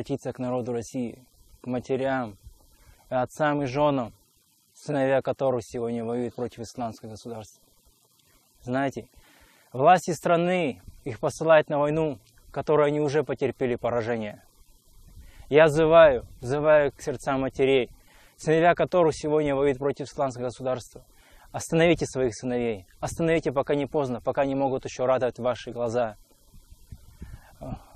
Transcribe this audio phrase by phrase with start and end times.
[0.00, 1.22] обратиться к народу России,
[1.60, 2.38] к матерям,
[3.10, 4.14] отцам и женам,
[4.72, 7.62] сыновья которых сегодня воюют против исламского государства.
[8.62, 9.08] Знаете,
[9.74, 12.18] власти страны их посылают на войну,
[12.50, 14.42] которой они уже потерпели поражение.
[15.50, 17.90] Я взываю, взываю к сердцам матерей,
[18.38, 21.04] сыновья которых сегодня воюют против исламского государства.
[21.52, 26.16] Остановите своих сыновей, остановите, пока не поздно, пока не могут еще радовать ваши глаза.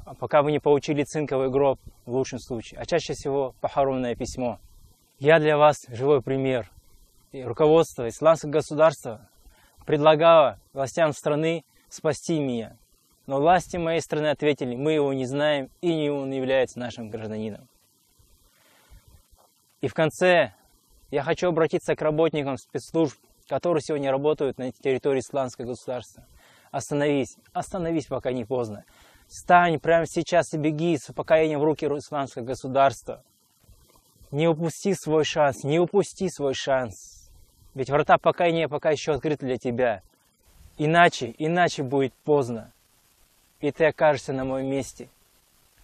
[0.05, 4.59] А пока вы не получили цинковый гроб, в лучшем случае, а чаще всего похоронное письмо.
[5.19, 6.71] Я для вас живой пример.
[7.33, 9.29] И руководство исламского государства
[9.87, 12.77] предлагало властям страны спасти меня.
[13.27, 17.67] Но власти моей страны ответили, мы его не знаем и не он является нашим гражданином.
[19.81, 20.53] И в конце
[21.11, 26.27] я хочу обратиться к работникам спецслужб, которые сегодня работают на территории исламского государства.
[26.71, 28.85] Остановись, остановись, пока не поздно.
[29.29, 33.23] Стань прямо сейчас и беги с упокоением в руки исламского государства.
[34.31, 37.31] Не упусти свой шанс, не упусти свой шанс.
[37.75, 40.03] Ведь врата покаяния пока еще открыты для тебя.
[40.77, 42.73] Иначе, иначе будет поздно.
[43.61, 45.09] И ты окажешься на моем месте.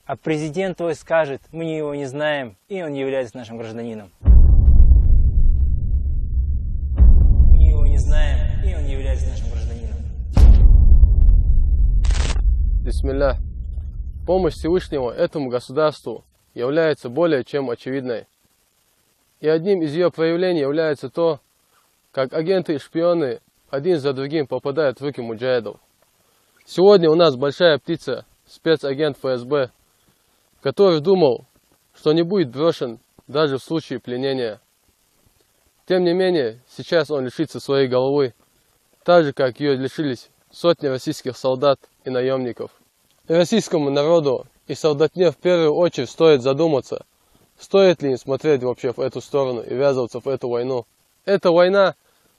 [0.04, 4.10] А президент твой скажет, мы его не знаем, и он не является нашим гражданином.
[13.00, 13.38] Бисмилля.
[14.26, 18.26] Помощь Всевышнего этому государству является более чем очевидной.
[19.40, 21.40] И одним из ее проявлений является то,
[22.12, 23.40] как агенты и шпионы
[23.70, 25.78] один за другим попадают в руки муджахидов.
[26.66, 29.70] Сегодня у нас большая птица, спецагент ФСБ,
[30.60, 31.46] который думал,
[31.94, 34.60] что не будет брошен даже в случае пленения.
[35.86, 38.34] Тем не менее, сейчас он лишится своей головы,
[39.04, 42.72] так же, как ее лишились сотни российских солдат и наемников.
[43.36, 47.06] Российскому народу и солдатне в первую очередь стоит задуматься,
[47.60, 50.84] стоит ли им смотреть вообще в эту сторону и ввязываться в эту войну.
[51.24, 51.94] Эта война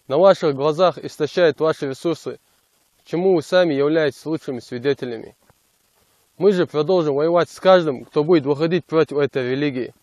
[0.09, 2.39] на ваших глазах истощает ваши ресурсы,
[3.05, 5.37] чему вы сами являетесь лучшими свидетелями.
[6.37, 9.93] Мы же продолжим воевать с каждым, кто будет выходить против этой религии.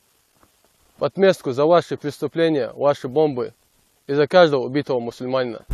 [0.97, 3.53] В отместку за ваши преступления, ваши бомбы
[4.07, 5.67] и за каждого убитого мусульманина.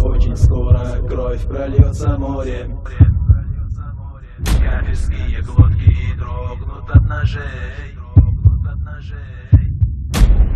[0.00, 2.80] Очень скоро кровь прольется морем.
[4.44, 7.92] Кафирские глотки дрогнут от ножей.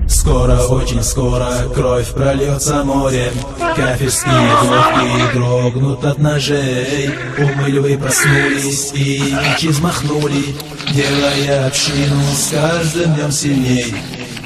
[0.08, 3.32] Скоро, очень скоро кровь прольется морем
[3.76, 10.56] Кафирские глотки дрогнут от ножей Умы львы проснулись и мечи взмахнули
[10.92, 13.94] Делая общину с каждым днем сильней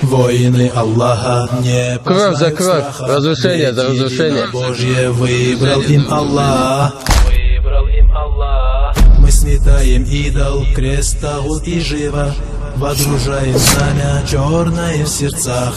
[0.02, 4.48] Воины Аллаха не Кровь за кровь, разрушение за разрушение.
[4.52, 6.94] Божье выбрал им Аллах
[7.26, 12.34] Выбрал им Аллах Мы сметаем идол, крест, тагут и живо
[12.78, 15.74] Водружаем знамя черное в сердцах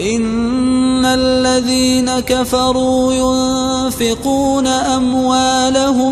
[0.00, 6.06] إن الذين كفروا ينفقون أموالهم